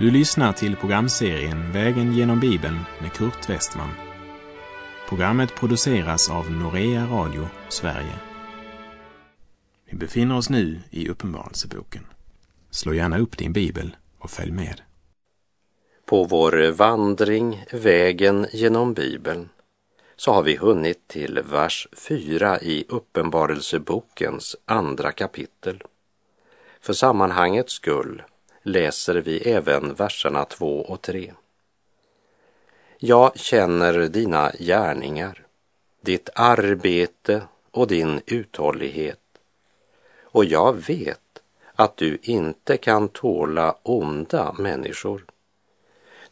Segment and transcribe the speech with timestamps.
[0.00, 3.90] Du lyssnar till programserien Vägen genom Bibeln med Kurt Westman.
[5.08, 8.14] Programmet produceras av Norea Radio Sverige.
[9.90, 12.06] Vi befinner oss nu i Uppenbarelseboken.
[12.70, 14.80] Slå gärna upp din bibel och följ med.
[16.04, 19.48] På vår vandring Vägen genom Bibeln
[20.16, 25.82] så har vi hunnit till vers 4 i Uppenbarelsebokens andra kapitel.
[26.80, 28.22] För sammanhangets skull
[28.62, 31.32] läser vi även verserna 2 och 3.
[32.98, 35.46] Jag känner dina gärningar,
[36.00, 39.18] ditt arbete och din uthållighet.
[40.22, 41.42] Och jag vet
[41.74, 45.24] att du inte kan tåla onda människor.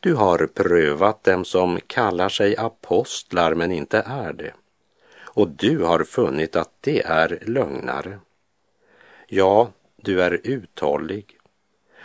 [0.00, 4.52] Du har prövat dem som kallar sig apostlar men inte är det.
[5.18, 8.18] Och du har funnit att det är lögnare.
[9.26, 11.37] Ja, du är uthållig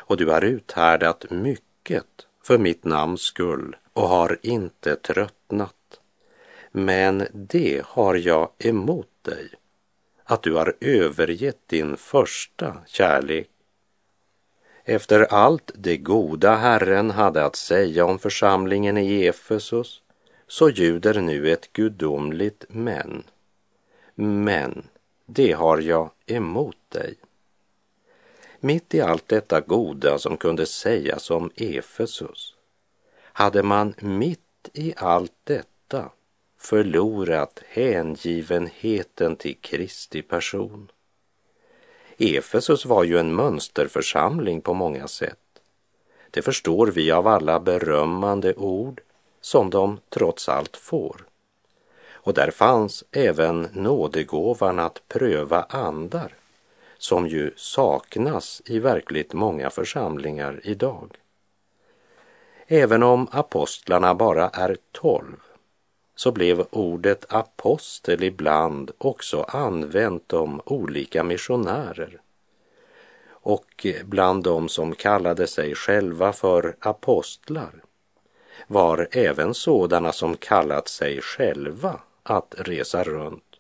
[0.06, 2.06] och du har uthärdat mycket
[2.44, 6.00] för mitt namns skull och har inte tröttnat.
[6.72, 9.50] Men det har jag emot dig,
[10.24, 13.50] att du har övergett din första kärlek.
[14.86, 20.02] Efter allt det goda Herren hade att säga om församlingen i Efesus
[20.48, 23.24] så ljuder nu ett gudomligt men.
[24.16, 24.84] Men
[25.26, 27.16] det har jag emot dig.
[28.66, 32.56] Mitt i allt detta goda som kunde sägas om Efesus
[33.22, 36.10] hade man mitt i allt detta
[36.58, 40.92] förlorat hängivenheten till Kristi person.
[42.18, 45.62] Efesus var ju en mönsterförsamling på många sätt.
[46.32, 49.02] Det förstår vi av alla berömmande ord
[49.42, 51.26] som de trots allt får.
[52.12, 56.34] Och där fanns även nådegåvan att pröva andar
[57.04, 61.12] som ju saknas i verkligt många församlingar idag.
[62.68, 65.38] Även om apostlarna bara är tolv
[66.16, 72.22] så blev ordet apostel ibland också använt om olika missionärer.
[73.28, 77.84] Och bland dem som kallade sig själva för apostlar
[78.68, 83.53] var även sådana som kallat sig själva att resa runt.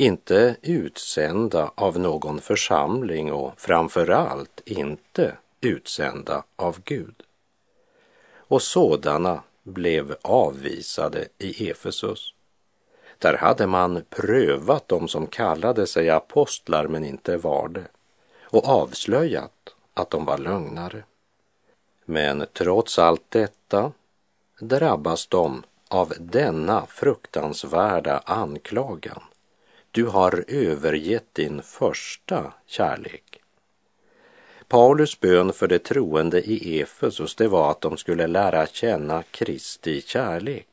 [0.00, 7.22] Inte utsända av någon församling och framför allt inte utsända av Gud.
[8.36, 12.34] Och sådana blev avvisade i Efesus.
[13.18, 17.86] Där hade man prövat de som kallade sig apostlar men inte var det
[18.42, 21.02] och avslöjat att de var lögnare.
[22.04, 23.92] Men trots allt detta
[24.60, 29.22] drabbas de av denna fruktansvärda anklagan.
[29.98, 33.40] Du har övergett din första kärlek.
[34.68, 40.00] Paulus bön för de troende i Efesus det var att de skulle lära känna Kristi
[40.00, 40.68] kärlek.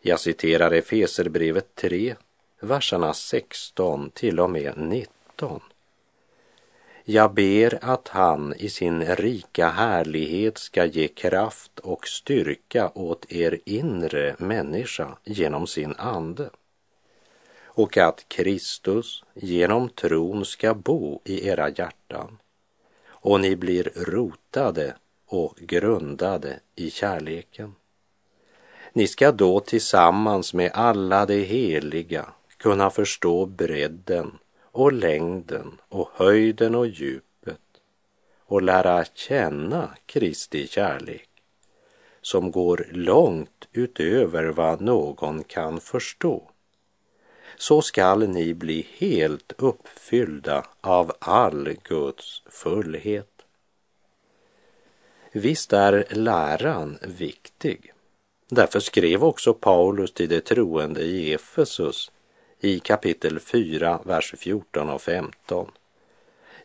[0.00, 2.14] Jag citerar Efeserbrevet 3,
[2.60, 5.60] verserna 16 till och med 19.
[7.04, 13.58] Jag ber att han i sin rika härlighet ska ge kraft och styrka åt er
[13.64, 16.50] inre människa genom sin ande
[17.78, 22.38] och att Kristus genom tron ska bo i era hjärtan
[23.08, 24.94] och ni blir rotade
[25.26, 27.74] och grundade i kärleken.
[28.92, 36.74] Ni ska då tillsammans med alla de heliga kunna förstå bredden och längden och höjden
[36.74, 37.60] och djupet
[38.44, 41.28] och lära känna Kristi kärlek
[42.22, 46.50] som går långt utöver vad någon kan förstå
[47.58, 53.38] så skall ni bli helt uppfyllda av all Guds fullhet.
[55.32, 57.92] Visst är läran viktig.
[58.48, 62.10] Därför skrev också Paulus till de troende i Efesus
[62.60, 65.70] i kapitel 4, vers 14 och 15.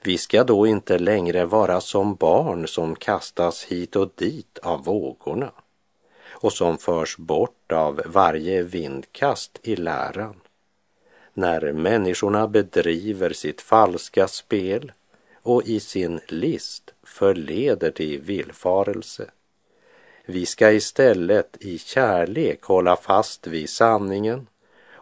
[0.04, 5.52] Vi ska då inte längre vara som barn som kastas hit och dit av vågorna
[6.30, 10.43] och som förs bort av varje vindkast i läran
[11.34, 14.92] när människorna bedriver sitt falska spel
[15.42, 19.32] och i sin list förleder till villfarelse.
[20.26, 24.48] Vi ska istället i kärlek hålla fast vid sanningen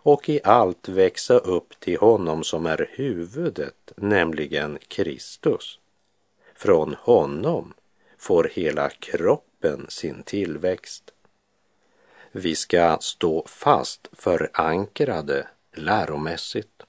[0.04, 5.80] och i allt växa upp till honom som är huvudet, nämligen Kristus.
[6.56, 7.74] Från honom
[8.18, 11.14] får hela kroppen sin tillväxt.
[12.32, 16.84] Vi ska stå fast förankrade läromässigt.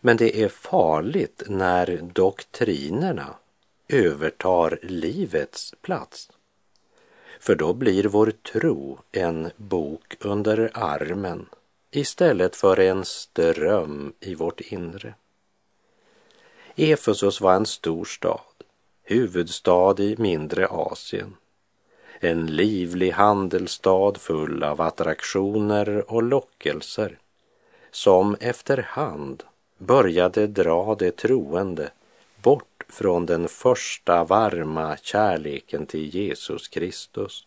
[0.00, 3.34] Men det är farligt när doktrinerna
[3.88, 6.30] övertar livets plats.
[7.40, 11.46] För då blir vår tro en bok under armen
[11.90, 15.14] istället för en ström i vårt inre.
[16.76, 18.40] Efesos var en stor stad,
[19.02, 21.36] huvudstad i mindre Asien.
[22.20, 27.18] En livlig handelsstad full av attraktioner och lockelser
[27.96, 29.42] som efterhand
[29.78, 31.90] började dra de troende
[32.42, 37.46] bort från den första varma kärleken till Jesus Kristus.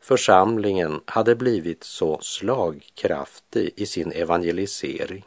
[0.00, 5.24] Församlingen hade blivit så slagkraftig i sin evangelisering,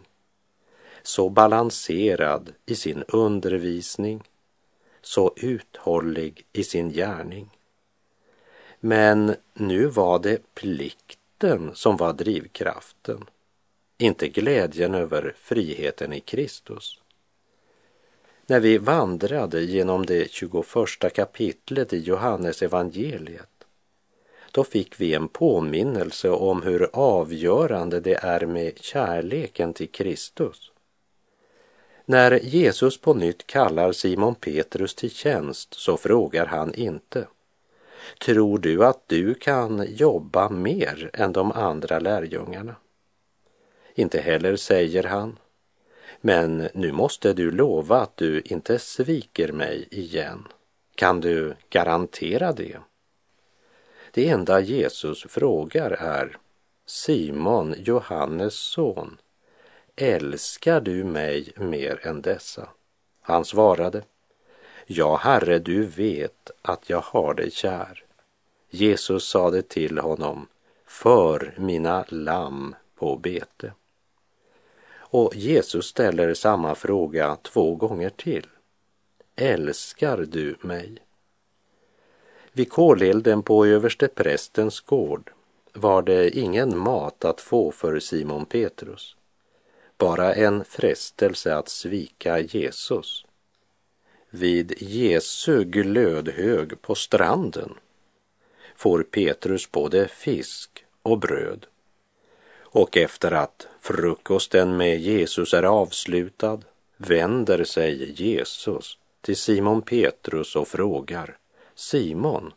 [1.04, 4.24] så balanserad i sin undervisning,
[5.02, 7.50] så uthållig i sin gärning.
[8.80, 13.26] Men nu var det plikten som var drivkraften,
[14.02, 17.00] inte glädjen över friheten i Kristus.
[18.46, 20.66] När vi vandrade genom det 21
[21.14, 23.48] kapitlet i Johannes evangeliet
[24.52, 30.72] då fick vi en påminnelse om hur avgörande det är med kärleken till Kristus.
[32.06, 37.28] När Jesus på nytt kallar Simon Petrus till tjänst så frågar han inte
[38.20, 42.76] Tror du att du kan jobba mer än de andra lärjungarna?
[43.96, 45.38] Inte heller säger han
[46.22, 50.48] men nu måste du lova att du inte sviker mig igen.
[50.96, 52.78] Kan du garantera det?
[54.12, 56.38] Det enda Jesus frågar är
[56.86, 59.18] Simon, Johannes son,
[59.96, 62.70] älskar du mig mer än dessa?
[63.22, 64.04] Han svarade,
[64.86, 68.04] Ja, Herre, du vet att jag har dig kär.
[68.70, 70.48] Jesus sade till honom,
[70.86, 73.72] för mina lamm på bete.
[75.14, 78.48] Och Jesus ställer samma fråga två gånger till.
[79.36, 80.98] Älskar du mig?
[82.52, 85.32] Vid kolelden på översteprästens gård
[85.74, 89.16] var det ingen mat att få för Simon Petrus,
[89.98, 93.26] bara en frestelse att svika Jesus.
[94.30, 97.74] Vid Jesu glödhög på stranden
[98.76, 101.66] får Petrus både fisk och bröd.
[102.74, 106.60] Och efter att frukosten med Jesus är avslutad
[106.98, 111.38] vänder sig Jesus till Simon Petrus och frågar
[111.76, 112.54] Simon,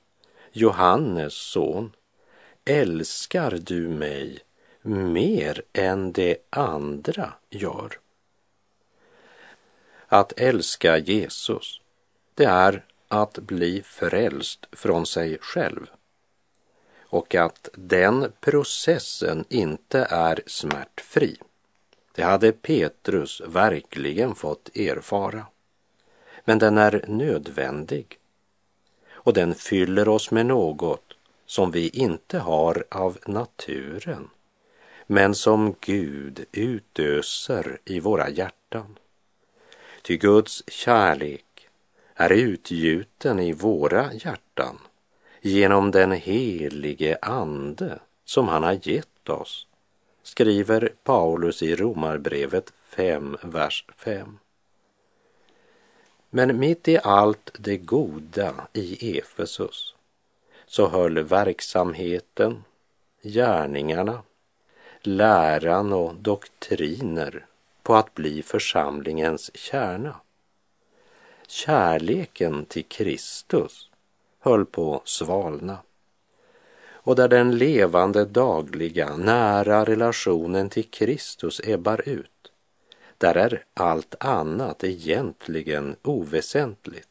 [0.53, 1.93] Johannes son,
[2.65, 4.39] älskar du mig
[4.83, 7.99] mer än de andra gör?
[10.07, 11.81] Att älska Jesus,
[12.35, 15.87] det är att bli frälst från sig själv
[17.15, 21.37] och att den processen inte är smärtfri.
[22.15, 25.47] Det hade Petrus verkligen fått erfara.
[26.45, 28.19] Men den är nödvändig
[29.11, 31.13] och den fyller oss med något
[31.47, 34.31] som vi inte har av naturen
[35.07, 38.99] men som Gud utöser i våra hjärtan.
[40.03, 41.69] Ty Guds kärlek
[42.15, 44.79] är utgjuten i våra hjärtan
[45.45, 49.67] genom den helige Ande som han har gett oss,
[50.23, 54.39] skriver Paulus i Romarbrevet 5, vers 5.
[56.31, 59.95] Men mitt i allt det goda i Efesus
[60.67, 62.65] så höll verksamheten,
[63.23, 64.23] gärningarna,
[65.03, 67.47] läran och doktriner
[67.83, 70.15] på att bli församlingens kärna.
[71.47, 73.91] Kärleken till Kristus
[74.45, 75.79] höll på svalna
[76.93, 82.31] och där den levande dagliga nära relationen till Kristus ebbar ut
[83.19, 87.09] där är allt annat egentligen oväsentligt.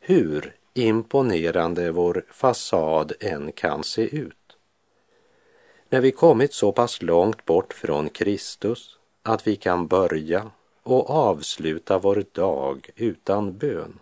[0.00, 4.56] Hur imponerande vår fasad än kan se ut.
[5.88, 10.50] När vi kommit så pass långt bort från Kristus att vi kan börja
[10.82, 13.98] och avsluta vår dag utan bön.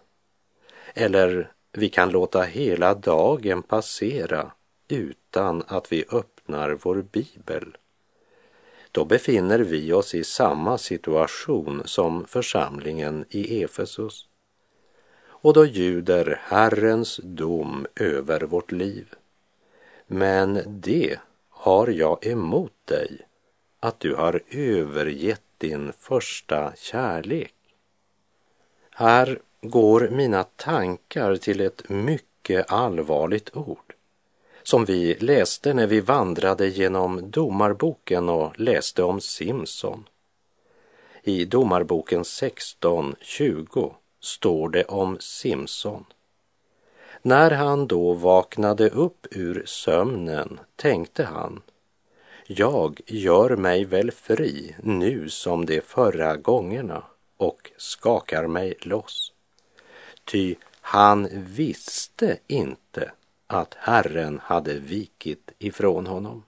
[0.94, 4.52] Eller vi kan låta hela dagen passera
[4.88, 7.76] utan att vi öppnar vår bibel
[8.94, 14.28] då befinner vi oss i samma situation som församlingen i Efesus.
[15.26, 19.14] Och då ljuder Herrens dom över vårt liv.
[20.06, 23.18] Men det har jag emot dig,
[23.80, 27.54] att du har övergett din första kärlek.
[28.90, 29.38] Här
[29.70, 33.94] går mina tankar till ett mycket allvarligt ord
[34.62, 40.04] som vi läste när vi vandrade genom Domarboken och läste om Simson.
[41.22, 46.04] I Domarboken 16.20 står det om Simson.
[47.22, 51.62] När han då vaknade upp ur sömnen tänkte han,
[52.46, 57.02] jag gör mig väl fri nu som de förra gångerna
[57.36, 59.33] och skakar mig loss.
[60.24, 63.12] Ty han visste inte
[63.46, 66.42] att Herren hade vikit ifrån honom.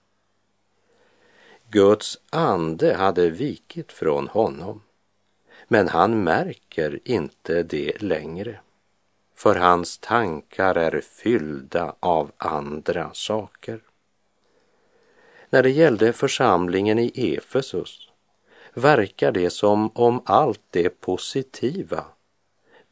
[1.71, 4.83] Guds ande hade vikit från honom,
[5.69, 8.61] men han märker inte det längre,
[9.35, 13.81] för hans tankar är fyllda av andra saker.
[15.51, 18.11] När det gällde församlingen i Efesus
[18.75, 22.05] verkar det som om allt det positiva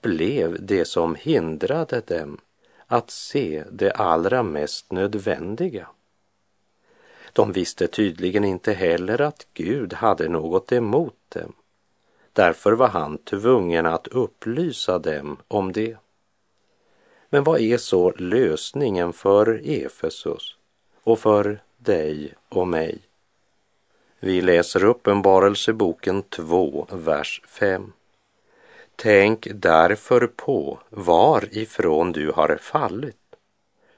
[0.04, 2.38] blev det som hindrade dem
[2.86, 5.88] att se det allra mest nödvändiga.
[7.32, 11.52] De visste tydligen inte heller att Gud hade något emot dem.
[12.32, 15.96] Därför var han tvungen att upplysa dem om det.
[17.30, 20.56] Men vad är så lösningen för Efesus
[21.04, 22.98] och för dig och mig?
[24.20, 27.92] Vi läser Uppenbarelseboken 2, vers 5.
[28.96, 33.16] Tänk därför på varifrån du har fallit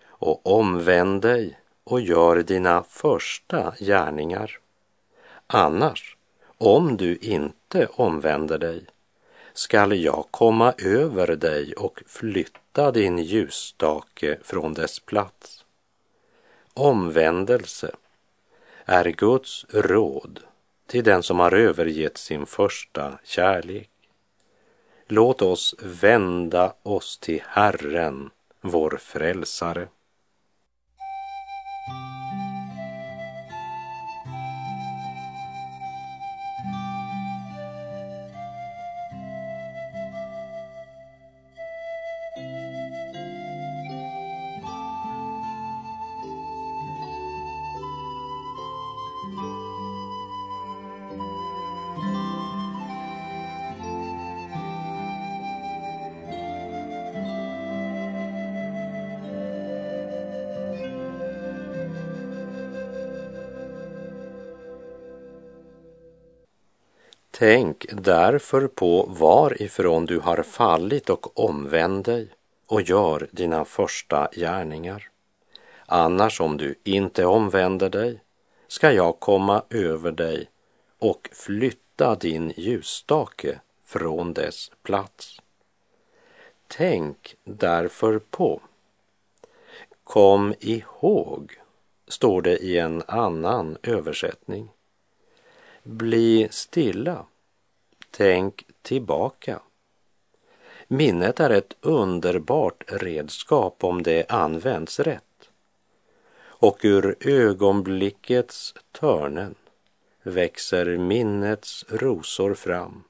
[0.06, 4.58] och omvänd dig och gör dina första gärningar.
[5.46, 6.16] Annars,
[6.58, 8.84] om du inte omvänder dig,
[9.52, 15.64] skall jag komma över dig och flytta din ljusstake från dess plats.
[16.74, 17.90] Omvändelse
[18.84, 20.40] är Guds råd
[20.86, 23.90] till den som har övergett sin första kärlek.
[25.08, 29.88] Låt oss vända oss till Herren, vår frälsare.
[67.38, 72.28] Tänk därför på varifrån du har fallit och omvänd dig
[72.66, 75.10] och gör dina första gärningar.
[75.86, 78.20] Annars om du inte omvänder dig
[78.68, 80.50] ska jag komma över dig
[80.98, 85.40] och flytta din ljusstake från dess plats.
[86.66, 88.60] Tänk därför på.
[90.04, 91.60] Kom ihåg,
[92.08, 94.68] står det i en annan översättning.
[95.88, 97.26] Bli stilla.
[98.10, 99.60] Tänk tillbaka.
[100.88, 105.50] Minnet är ett underbart redskap om det används rätt.
[106.38, 109.54] Och ur ögonblickets törnen
[110.22, 113.04] växer minnets rosor fram.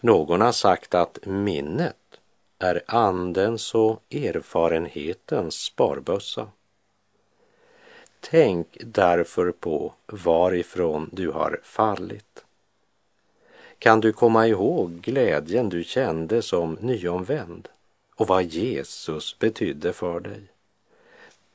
[0.00, 2.20] Någon har sagt att minnet
[2.58, 6.48] är andens och erfarenhetens sparbössa.
[8.20, 12.44] Tänk därför på varifrån du har fallit.
[13.78, 17.68] Kan du komma ihåg glädjen du kände som nyomvänd
[18.14, 20.42] och vad Jesus betydde för dig?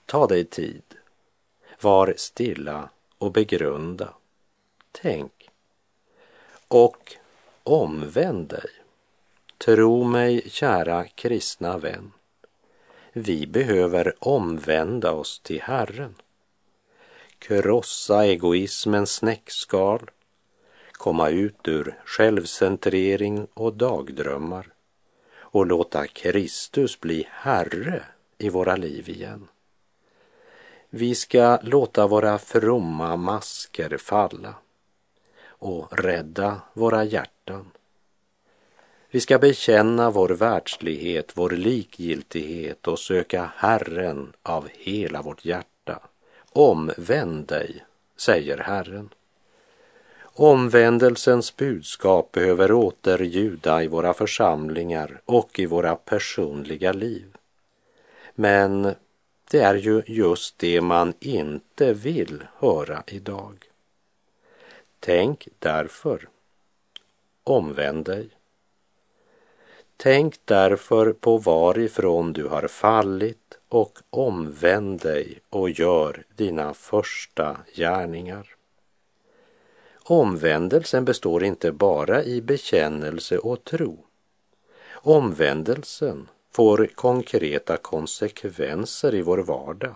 [0.05, 0.83] Ta dig tid.
[1.81, 4.13] Var stilla och begrunda.
[4.91, 5.49] Tänk.
[6.67, 7.15] Och
[7.63, 8.69] omvänd dig.
[9.57, 12.11] Tro mig, kära kristna vän.
[13.13, 16.15] Vi behöver omvända oss till Herren
[17.47, 20.09] krossa egoismens snäckskal,
[20.91, 24.67] komma ut ur självcentrering och dagdrömmar
[25.37, 28.03] och låta Kristus bli Herre
[28.37, 29.47] i våra liv igen.
[30.89, 34.55] Vi ska låta våra fromma masker falla
[35.47, 37.71] och rädda våra hjärtan.
[39.09, 45.74] Vi ska bekänna vår världslighet, vår likgiltighet och söka Herren av hela vårt hjärta
[46.57, 47.85] Omvänd dig,
[48.17, 49.09] säger Herren.
[50.23, 57.37] Omvändelsens budskap behöver återljuda i våra församlingar och i våra personliga liv.
[58.35, 58.95] Men
[59.51, 63.55] det är ju just det man inte vill höra idag.
[64.99, 66.27] Tänk därför.
[67.43, 68.29] Omvänd dig.
[69.97, 73.44] Tänk därför på varifrån du har fallit
[73.75, 78.55] och omvänd dig och gör dina första gärningar.
[80.03, 83.97] Omvändelsen består inte bara i bekännelse och tro.
[84.91, 89.95] Omvändelsen får konkreta konsekvenser i vår vardag.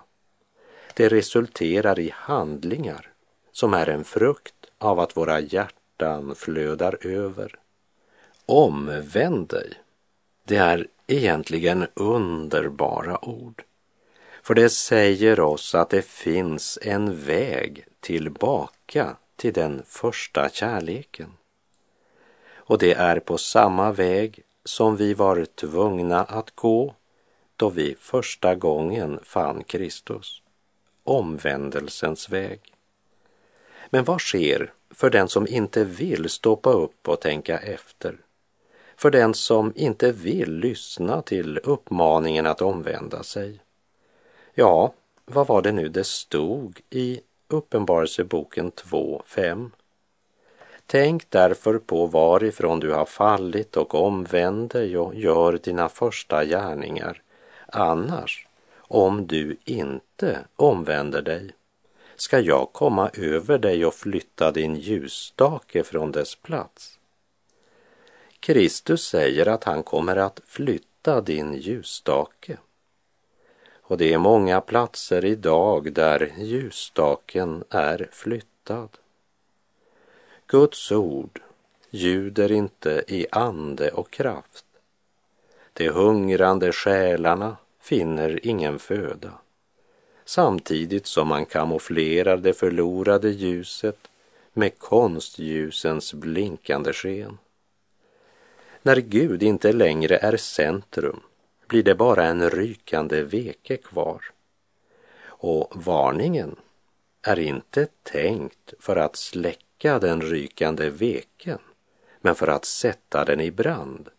[0.94, 3.12] Det resulterar i handlingar
[3.52, 7.56] som är en frukt av att våra hjärtan flödar över.
[8.46, 9.74] Omvänd dig.
[10.44, 13.64] Det är egentligen underbara ord.
[14.44, 21.34] För det säger oss att det finns en väg tillbaka till den första kärleken.
[22.56, 26.96] Och det är på samma väg som vi var tvungna att gå
[27.56, 30.42] då vi första gången fann Kristus.
[31.04, 32.74] Omvändelsens väg.
[33.90, 38.18] Men vad sker för den som inte vill stoppa upp och tänka efter?
[38.96, 43.60] För den som inte vill lyssna till uppmaningen att omvända sig?
[44.60, 44.94] Ja,
[45.26, 49.72] vad var det nu det stod i Uppenbarelseboken 2.5?
[50.86, 57.22] Tänk därför på varifrån du har fallit och omvänd dig och gör dina första gärningar.
[57.68, 58.48] Annars,
[58.78, 61.52] om du inte omvänder dig,
[62.16, 67.00] ska jag komma över dig och flytta din ljusstake från dess plats.
[68.40, 72.58] Kristus säger att han kommer att flytta din ljusstake.
[73.90, 78.90] Och det är många platser idag där ljusstaken är flyttad.
[80.48, 81.42] Guds ord
[81.90, 84.66] ljuder inte i ande och kraft.
[85.74, 89.32] De hungrande själarna finner ingen föda
[90.26, 94.10] samtidigt som man kamouflerar det förlorade ljuset
[94.54, 97.38] med konstljusens blinkande sken.
[98.82, 101.20] När Gud inte längre är centrum
[101.70, 104.24] blir det bara en rykande veke kvar.
[105.26, 106.56] Och varningen
[107.22, 111.60] är inte tänkt för att släcka den rykande veken,
[112.22, 114.10] men för att sätta den i brand.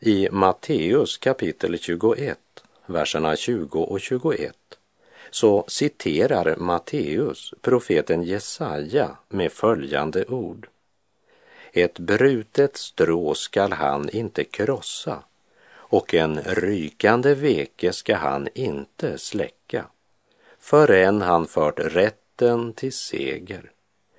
[0.00, 2.38] I Matteus kapitel 21,
[2.86, 4.56] verserna 20 och 21,
[5.30, 10.68] så citerar Matteus profeten Jesaja med följande ord.
[11.72, 15.22] Ett brutet strå skall han inte krossa
[15.88, 19.84] och en rykande veke ska han inte släcka
[20.58, 23.70] förrän han fört rätten till seger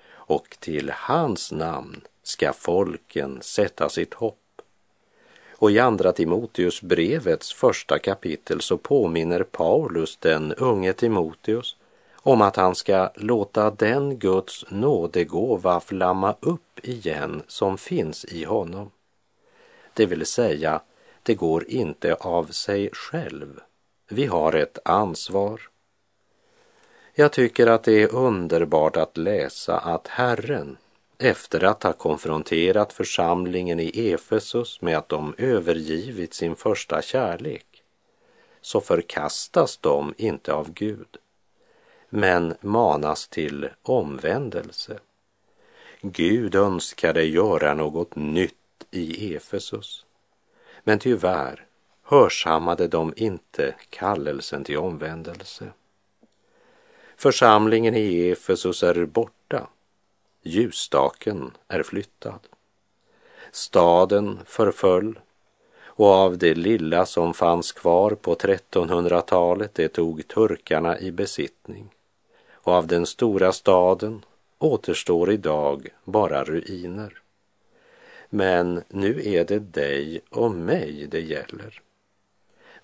[0.10, 4.62] och till hans namn ska folken sätta sitt hopp.
[5.52, 11.76] Och i Andra Timoteus brevets första kapitel så påminner Paulus den unge Timoteus
[12.16, 18.92] om att han ska låta den Guds nådegåva flamma upp igen som finns i honom.
[19.94, 20.82] Det vill säga
[21.28, 23.60] det går inte av sig själv.
[24.10, 25.62] Vi har ett ansvar.
[27.14, 30.78] Jag tycker att det är underbart att läsa att Herren,
[31.18, 37.84] efter att ha konfronterat församlingen i Efesus med att de övergivit sin första kärlek,
[38.62, 41.18] så förkastas de inte av Gud,
[42.10, 45.00] men manas till omvändelse.
[46.02, 48.54] Gud önskade göra något nytt
[48.92, 50.07] i Efesus.
[50.88, 51.66] Men tyvärr
[52.04, 55.72] hörsammade de inte kallelsen till omvändelse.
[57.18, 59.68] Församlingen i Efesus är borta.
[60.42, 62.40] Ljusstaken är flyttad.
[63.52, 65.20] Staden förföll
[65.84, 71.90] och av det lilla som fanns kvar på 1300-talet det tog turkarna i besittning.
[72.52, 74.26] Och av den stora staden
[74.58, 77.22] återstår idag bara ruiner.
[78.30, 81.82] Men nu är det dig och mig det gäller.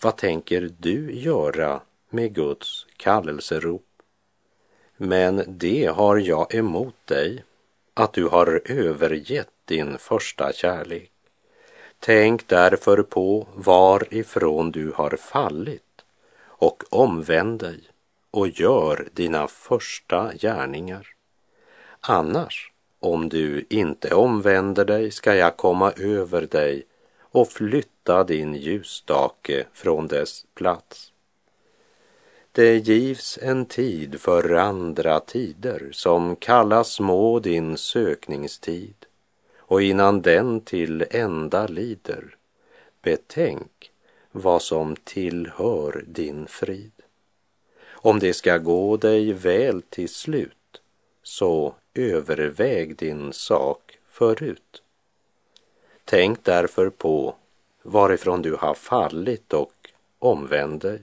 [0.01, 3.85] Vad tänker du göra med Guds kallelserop?
[4.97, 7.43] Men det har jag emot dig,
[7.93, 11.11] att du har övergett din första kärlek.
[11.99, 16.05] Tänk därför på varifrån du har fallit
[16.45, 17.79] och omvänd dig
[18.31, 21.07] och gör dina första gärningar.
[21.99, 22.72] Annars
[23.03, 26.85] om du inte omvänder dig ska jag komma över dig
[27.21, 31.11] och flytta din ljusstake från dess plats.
[32.51, 39.05] Det givs en tid för andra tider som kallas må din sökningstid
[39.57, 42.35] och innan den till ända lider
[43.01, 43.91] betänk
[44.31, 46.91] vad som tillhör din frid.
[47.89, 50.81] Om det ska gå dig väl till slut
[51.23, 54.81] så överväg din sak förut.
[56.05, 57.35] Tänk därför på
[57.83, 59.73] varifrån du har fallit och
[60.19, 61.01] omvänd dig.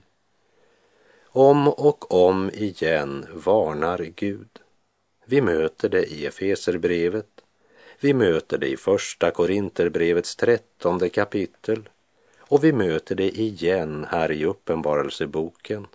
[1.27, 4.49] Om och om igen varnar Gud.
[5.25, 7.41] Vi möter det i Efeserbrevet.
[8.01, 11.89] Vi möter det i första Korinterbrevets trettonde kapitel
[12.39, 15.87] och vi möter det igen här i Uppenbarelseboken.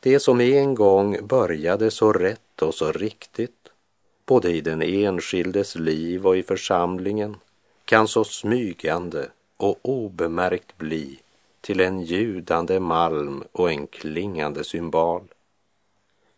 [0.00, 3.55] Det som en gång började så rätt och så riktigt,
[4.26, 7.36] både i den enskildes liv och i församlingen,
[7.84, 11.18] kan så smygande och obemärkt bli
[11.60, 15.22] till en ljudande malm och en klingande symbol.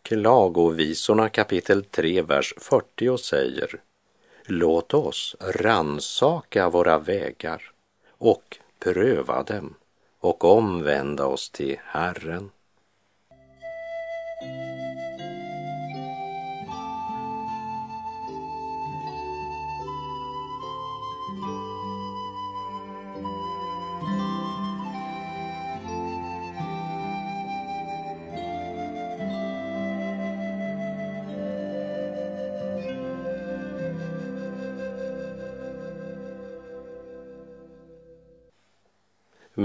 [0.03, 3.81] Klagovisorna kapitel 3, vers 40 säger
[4.44, 7.70] Låt oss ransaka våra vägar
[8.09, 9.74] och pröva dem
[10.20, 12.51] och omvända oss till Herren.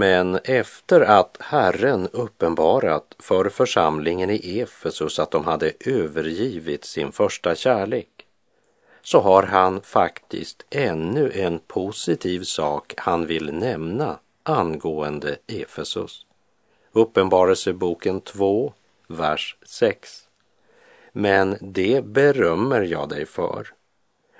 [0.03, 7.55] Men efter att Herren uppenbarat för församlingen i Efesus att de hade övergivit sin första
[7.55, 8.07] kärlek
[9.01, 16.25] så har han faktiskt ännu en positiv sak han vill nämna angående Efesus.
[16.91, 18.73] Uppenbarelseboken 2,
[19.07, 20.27] vers 6.
[21.11, 23.67] Men det berömmer jag dig för,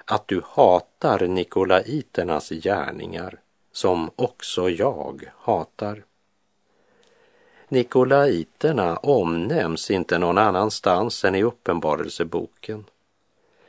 [0.06, 3.43] att du hatar nikolaiternas gärningar
[3.74, 6.04] som också jag hatar.
[7.68, 12.86] Nikolaiterna omnämns inte någon annanstans än i Uppenbarelseboken,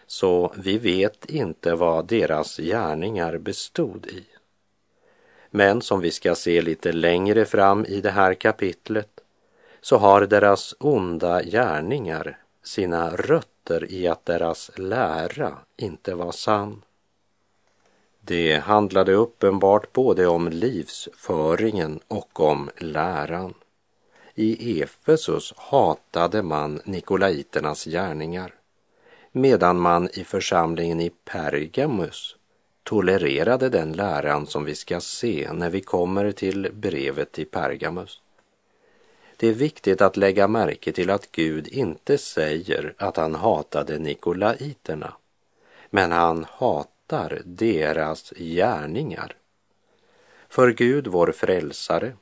[0.06, 4.24] så vi vet inte vad deras gärningar bestod i.
[5.50, 9.20] Men som vi ska se lite längre fram i det här kapitlet
[9.80, 16.82] så har deras onda gärningar sina rötter i att deras lära inte var sann.
[18.26, 23.54] Det handlade uppenbart både om livsföringen och om läran.
[24.34, 28.54] I Efesus hatade man nikolaiternas gärningar
[29.32, 32.36] medan man i församlingen i Pergamus
[32.82, 38.20] tolererade den läran som vi ska se när vi kommer till brevet till Pergamus.
[39.36, 45.12] Det är viktigt att lägga märke till att Gud inte säger att han hatade nikolaiterna,
[45.90, 49.36] men han hatade fattar deras gärningar.
[50.48, 52.12] För Gud, vår frälsare,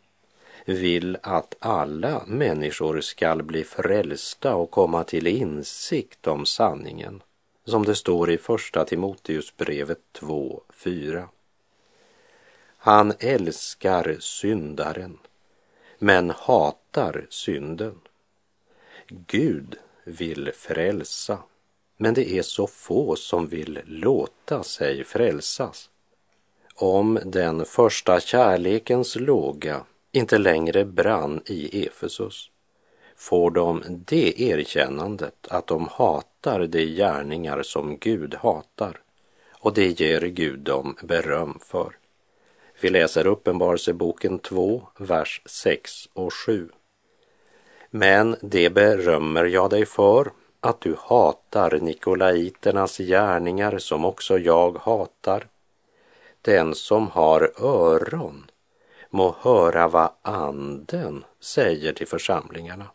[0.64, 7.22] vill att alla människor skall bli frälsta och komma till insikt om sanningen,
[7.64, 11.28] som det står i Första Timoteusbrevet 2.4.
[12.78, 15.18] Han älskar syndaren,
[15.98, 18.00] men hatar synden.
[19.08, 21.38] Gud vill frälsa
[22.02, 25.90] men det är så få som vill låta sig frälsas.
[26.74, 29.80] Om den första kärlekens låga
[30.12, 32.50] inte längre brann i Efesus
[33.16, 39.00] får de det erkännandet att de hatar de gärningar som Gud hatar
[39.52, 41.96] och det ger Gud dem beröm för.
[42.80, 46.68] Vi läser Uppenbarelseboken 2, vers 6 och 7.
[47.90, 50.30] Men det berömmer jag dig för
[50.64, 55.46] att du hatar nikolaiternas gärningar som också jag hatar.
[56.42, 58.50] Den som har öron
[59.10, 62.86] må höra vad anden säger till församlingarna.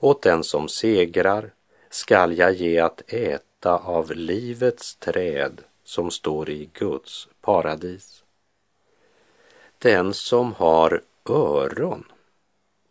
[0.00, 1.50] Åt den som segrar
[1.90, 8.24] skall jag ge att äta av livets träd som står i Guds paradis.
[9.78, 12.04] Den som har öron,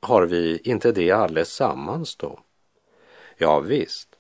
[0.02, 2.40] har vi inte det allesammans då?
[3.42, 4.16] Ja, visst,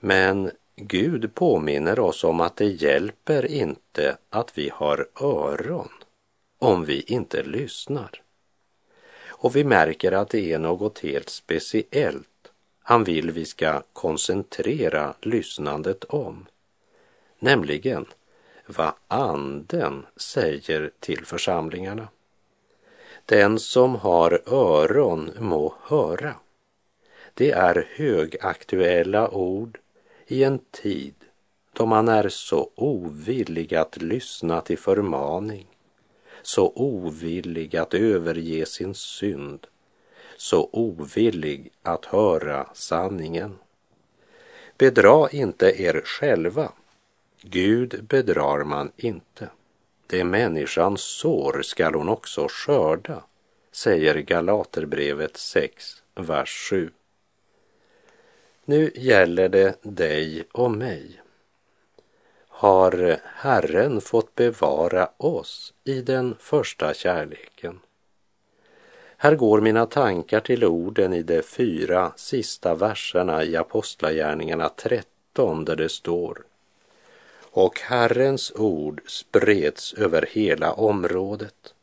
[0.00, 5.88] men Gud påminner oss om att det hjälper inte att vi har öron
[6.58, 8.22] om vi inte lyssnar.
[9.26, 12.50] Och vi märker att det är något helt speciellt
[12.82, 16.46] han vill vi ska koncentrera lyssnandet om,
[17.38, 18.06] nämligen
[18.66, 22.08] vad anden säger till församlingarna.
[23.24, 26.34] Den som har öron må höra.
[27.38, 29.78] Det är högaktuella ord
[30.26, 31.14] i en tid
[31.72, 35.66] då man är så ovillig att lyssna till förmaning,
[36.42, 39.66] så ovillig att överge sin synd,
[40.36, 43.58] så ovillig att höra sanningen.
[44.78, 46.72] Bedra inte er själva.
[47.42, 49.48] Gud bedrar man inte.
[50.06, 53.22] Det människan sår skall hon också skörda,
[53.72, 56.90] säger Galaterbrevet 6, vers 7.
[58.68, 61.20] Nu gäller det dig och mig.
[62.48, 67.80] har Herren fått bevara oss i den första kärleken.
[69.16, 75.76] Här går mina tankar till orden i de fyra sista verserna i Apostlagärningarna 13 där
[75.76, 76.44] det står
[77.56, 81.74] och Herrens ord spreds över hela området.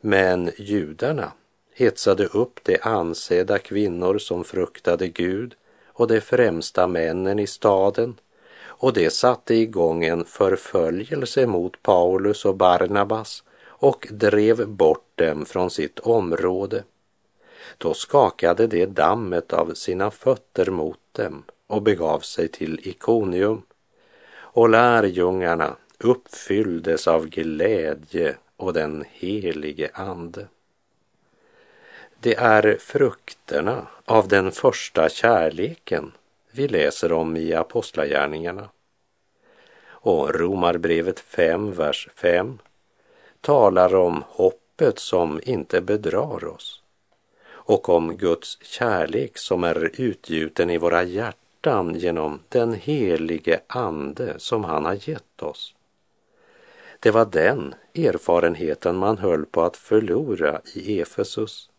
[0.00, 1.32] Men judarna
[1.74, 5.54] hetsade upp de ansedda kvinnor som fruktade Gud
[6.00, 8.14] och de främsta männen i staden
[8.62, 15.70] och det satte igång en förföljelse mot Paulus och Barnabas och drev bort dem från
[15.70, 16.84] sitt område.
[17.78, 23.62] Då skakade de dammet av sina fötter mot dem och begav sig till Ikonium
[24.32, 30.46] och lärjungarna uppfylldes av glädje och den helige Ande.
[32.22, 36.12] Det är frukterna av den första kärleken
[36.50, 38.68] vi läser om i Apostlagärningarna.
[39.88, 42.58] Och Romarbrevet 5, vers 5
[43.40, 46.82] talar om hoppet som inte bedrar oss
[47.50, 54.64] och om Guds kärlek som är utgjuten i våra hjärtan genom den helige Ande som
[54.64, 55.74] han har gett oss.
[57.00, 61.69] Det var den erfarenheten man höll på att förlora i Efesus.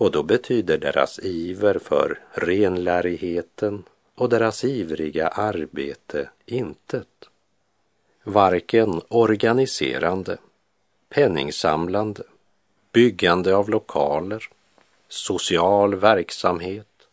[0.00, 3.82] Och då betyder deras iver för renlärigheten
[4.14, 7.28] och deras ivriga arbete intet.
[8.22, 10.38] Varken organiserande,
[11.08, 12.22] penningsamlande,
[12.92, 14.48] byggande av lokaler,
[15.08, 17.08] social verksamhet,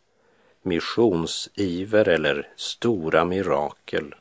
[0.61, 4.15] missionsiver eller stora mirakel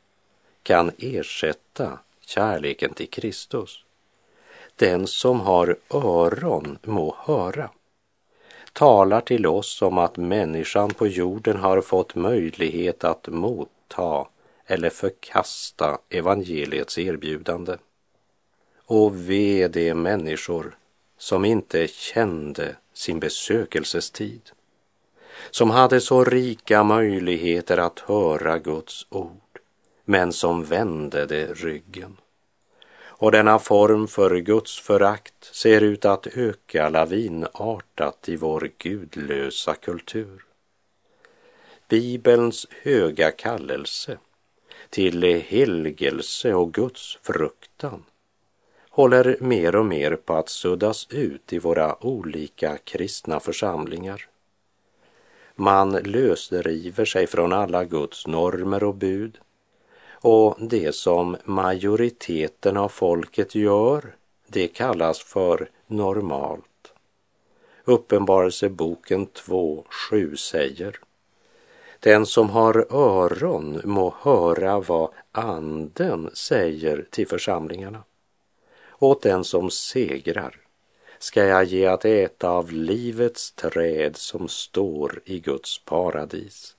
[0.63, 3.85] kan ersätta kärleken till Kristus.
[4.77, 7.71] Den som har öron må höra
[8.77, 14.27] talar till oss om att människan på jorden har fått möjlighet att motta
[14.67, 17.77] eller förkasta evangeliets erbjudande.
[18.87, 20.77] Och ve de människor
[21.19, 24.51] som inte kände sin besökelsestid,
[25.51, 29.59] som hade så rika möjligheter att höra Guds ord,
[30.05, 32.17] men som vände det ryggen.
[33.19, 40.45] Och denna form för Guds förakt ser ut att öka lavinartat i vår gudlösa kultur.
[41.89, 44.19] Bibelns höga kallelse
[44.91, 48.05] till helgelse och Guds fruktan
[48.91, 54.29] håller mer och mer på att suddas ut i våra olika kristna församlingar.
[55.55, 59.39] Man lösriver sig från alla Guds normer och bud
[60.21, 64.15] och det som majoriteten av folket gör,
[64.47, 66.93] det kallas för normalt.
[67.85, 71.01] Uppenbarelseboken 2.7 säger
[72.01, 78.03] den som har öron må höra vad anden säger till församlingarna.
[78.99, 80.57] Åt den som segrar
[81.19, 86.77] ska jag ge att äta av livets träd som står i Guds paradis.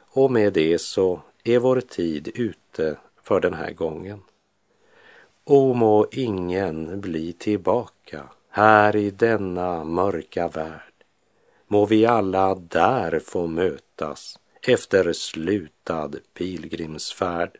[0.00, 4.22] Och med det så är vår tid ute för den här gången.
[5.44, 10.92] O må ingen bli tillbaka här i denna mörka värld.
[11.66, 17.58] Må vi alla där få mötas efter slutad pilgrimsfärd.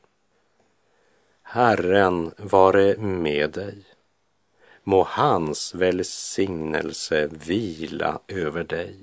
[1.43, 3.85] Herren vare med dig.
[4.85, 8.97] Må hans välsignelse vila över dig.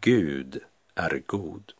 [0.00, 0.60] Gud
[0.94, 1.72] är god.